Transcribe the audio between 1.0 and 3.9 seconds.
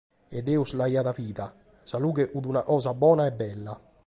bida: sa lughe fit una cosa bona e bella.